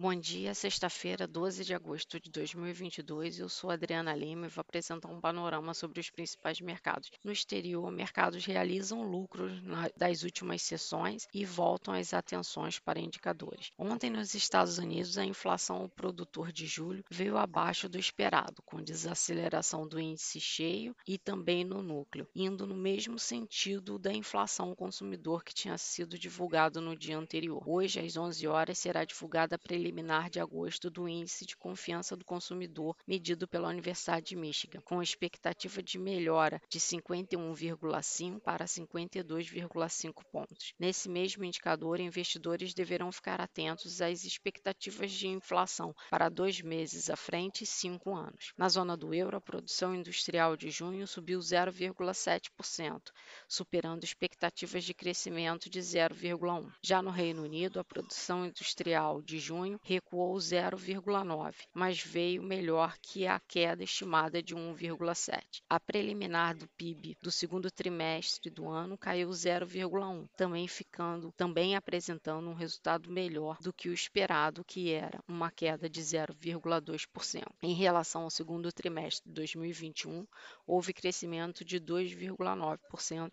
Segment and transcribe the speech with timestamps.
[0.00, 3.38] Bom dia, sexta-feira, 12 de agosto de 2022.
[3.38, 7.10] Eu sou Adriana Lima e vou apresentar um panorama sobre os principais mercados.
[7.22, 9.52] No exterior, mercados realizam lucros
[9.94, 13.72] das últimas sessões e voltam as atenções para indicadores.
[13.76, 19.86] Ontem, nos Estados Unidos, a inflação produtor de julho veio abaixo do esperado, com desaceleração
[19.86, 25.52] do índice cheio e também no núcleo, indo no mesmo sentido da inflação consumidor que
[25.52, 27.62] tinha sido divulgado no dia anterior.
[27.68, 32.16] Hoje, às 11 horas, será divulgada a preliminar preliminar de agosto do Índice de Confiança
[32.16, 40.24] do Consumidor, medido pela Universidade de Michigan, com expectativa de melhora de 51,5 para 52,5
[40.30, 40.72] pontos.
[40.78, 47.16] Nesse mesmo indicador, investidores deverão ficar atentos às expectativas de inflação para dois meses à
[47.16, 48.52] frente e cinco anos.
[48.56, 53.00] Na zona do euro, a produção industrial de junho subiu 0,7%,
[53.48, 56.70] superando expectativas de crescimento de 0,1%.
[56.80, 63.26] Já no Reino Unido, a produção industrial de junho recuou 0,9, mas veio melhor que
[63.26, 65.62] a queda estimada de 1,7.
[65.68, 72.48] A preliminar do PIB do segundo trimestre do ano caiu 0,1, também ficando, também apresentando
[72.48, 77.44] um resultado melhor do que o esperado, que era uma queda de 0,2%.
[77.62, 80.26] Em relação ao segundo trimestre de 2021,
[80.66, 83.30] houve crescimento de 2,9%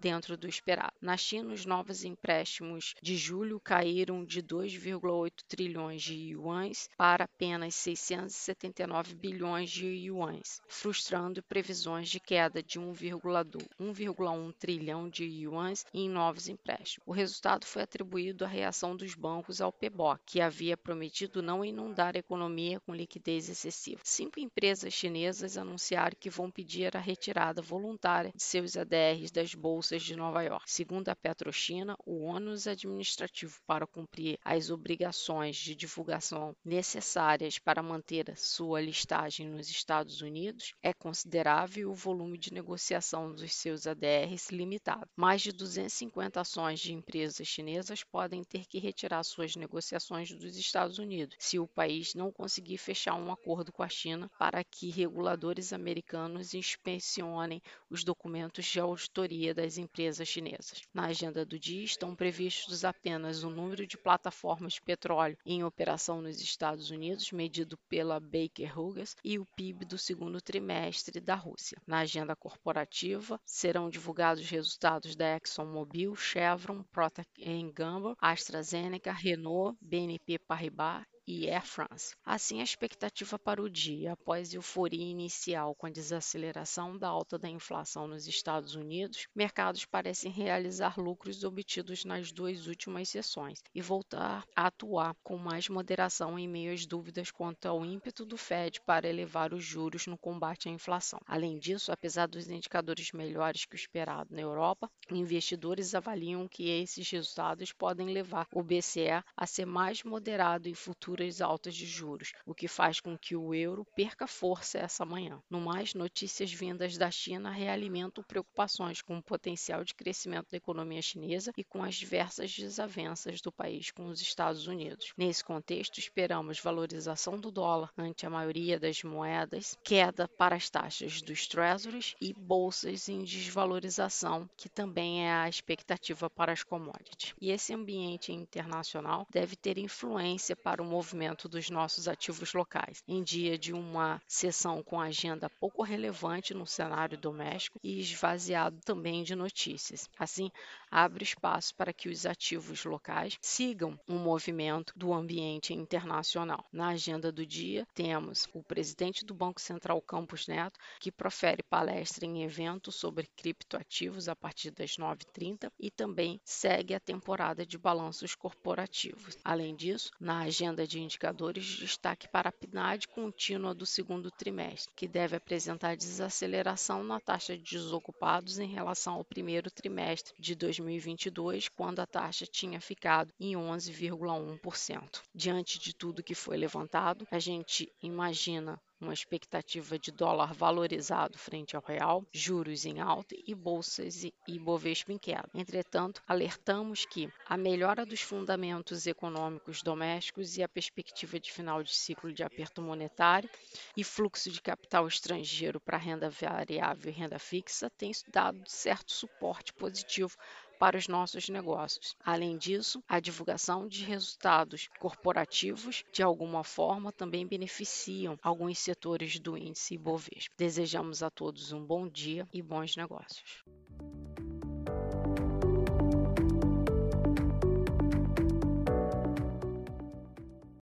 [0.00, 0.94] dentro do esperado.
[1.00, 7.74] Na China, os novos empréstimos de julho caíram de 2,8 trilhões de yuans para apenas
[7.74, 16.48] 679 bilhões de yuans, frustrando previsões de queda de 1,1 trilhão de yuans em novos
[16.48, 17.06] empréstimos.
[17.06, 22.16] O resultado foi atribuído à reação dos bancos ao PBOC, que havia prometido não inundar
[22.16, 24.00] a economia com liquidez excessiva.
[24.04, 29.89] Cinco empresas chinesas anunciaram que vão pedir a retirada voluntária de seus ADRs das bolsas
[29.98, 30.70] de Nova York.
[30.70, 38.36] Segundo a Petrochina, o ônus administrativo para cumprir as obrigações de divulgação necessárias para manter
[38.36, 44.50] sua listagem nos Estados Unidos, é considerável e o volume de negociação dos seus ADRs
[44.50, 45.08] limitado.
[45.16, 50.98] Mais de 250 ações de empresas chinesas podem ter que retirar suas negociações dos Estados
[50.98, 55.72] Unidos se o país não conseguir fechar um acordo com a China para que reguladores
[55.72, 60.82] americanos inspecionem os documentos de auditoria das empresas chinesas.
[60.92, 66.20] Na agenda do dia estão previstos apenas o número de plataformas de petróleo em operação
[66.20, 71.80] nos Estados Unidos, medido pela Baker Hughes, e o PIB do segundo trimestre da Rússia.
[71.86, 77.26] Na agenda corporativa, serão divulgados os resultados da ExxonMobil, Chevron, Procter
[77.74, 82.16] Gamble, AstraZeneca, Renault, BNP Paribas e Air France.
[82.24, 87.48] Assim, a expectativa para o dia, após euforia inicial com a desaceleração da alta da
[87.48, 94.44] inflação nos Estados Unidos, mercados parecem realizar lucros obtidos nas duas últimas sessões e voltar
[94.56, 99.08] a atuar com mais moderação em meio às dúvidas quanto ao ímpeto do Fed para
[99.08, 101.20] elevar os juros no combate à inflação.
[101.26, 107.08] Além disso, apesar dos indicadores melhores que o esperado na Europa, investidores avaliam que esses
[107.08, 112.54] resultados podem levar o BCE a ser mais moderado em futuro altas de juros, o
[112.54, 115.42] que faz com que o euro perca força essa manhã.
[115.50, 121.02] No mais, notícias vindas da China realimentam preocupações com o potencial de crescimento da economia
[121.02, 125.12] chinesa e com as diversas desavenças do país com os Estados Unidos.
[125.16, 131.20] Nesse contexto, esperamos valorização do dólar ante a maioria das moedas, queda para as taxas
[131.20, 137.34] dos treasuries e bolsas em desvalorização, que também é a expectativa para as commodities.
[137.40, 143.22] E esse ambiente internacional deve ter influência para o movimento dos nossos ativos locais, em
[143.22, 149.34] dia de uma sessão com agenda pouco relevante no cenário doméstico e esvaziado também de
[149.34, 150.10] notícias.
[150.18, 150.50] Assim,
[150.90, 156.66] abre espaço para que os ativos locais sigam o movimento do ambiente internacional.
[156.70, 162.26] Na agenda do dia, temos o presidente do Banco Central, Campos Neto, que profere palestra
[162.26, 168.34] em evento sobre criptoativos a partir das 9h30 e também segue a temporada de balanços
[168.34, 169.38] corporativos.
[169.42, 174.92] Além disso, na agenda de indicadores de destaque para a PNAD contínua do segundo trimestre,
[174.96, 181.68] que deve apresentar desaceleração na taxa de desocupados em relação ao primeiro trimestre de 2022,
[181.68, 185.22] quando a taxa tinha ficado em 11,1%.
[185.32, 191.74] Diante de tudo que foi levantado, a gente imagina uma expectativa de dólar valorizado frente
[191.74, 195.48] ao real, juros em alta e bolsas e Bovespa em queda.
[195.54, 201.94] Entretanto, alertamos que a melhora dos fundamentos econômicos domésticos e a perspectiva de final de
[201.94, 203.48] ciclo de aperto monetário
[203.96, 209.72] e fluxo de capital estrangeiro para renda variável e renda fixa têm dado certo suporte
[209.72, 210.36] positivo
[210.80, 212.16] para os nossos negócios.
[212.24, 219.58] Além disso, a divulgação de resultados corporativos, de alguma forma, também beneficiam alguns setores do
[219.58, 220.54] índice Ibovespa.
[220.56, 223.62] Desejamos a todos um bom dia e bons negócios.